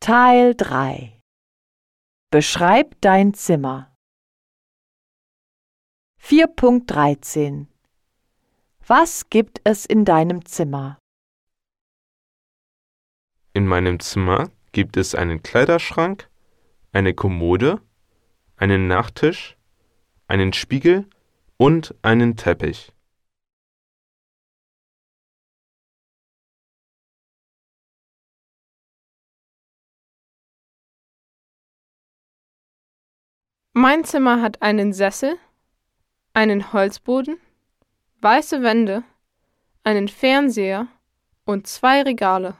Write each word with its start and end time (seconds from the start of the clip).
Teil 0.00 0.54
3 0.54 1.20
Beschreib 2.30 2.94
dein 3.00 3.34
Zimmer 3.34 3.92
4.13 6.22 7.66
Was 8.86 9.28
gibt 9.28 9.60
es 9.64 9.84
in 9.84 10.04
deinem 10.04 10.46
Zimmer? 10.46 10.98
In 13.52 13.66
meinem 13.66 13.98
Zimmer 13.98 14.50
gibt 14.70 14.96
es 14.96 15.16
einen 15.16 15.42
Kleiderschrank, 15.42 16.30
eine 16.92 17.12
Kommode, 17.12 17.82
einen 18.56 18.86
Nachttisch, 18.86 19.58
einen 20.28 20.52
Spiegel 20.52 21.10
und 21.56 21.94
einen 22.02 22.36
Teppich. 22.36 22.92
Mein 33.80 34.02
Zimmer 34.02 34.42
hat 34.42 34.60
einen 34.60 34.92
Sessel, 34.92 35.38
einen 36.34 36.72
Holzboden, 36.72 37.38
weiße 38.20 38.60
Wände, 38.64 39.04
einen 39.84 40.08
Fernseher 40.08 40.88
und 41.44 41.68
zwei 41.68 42.02
Regale. 42.02 42.56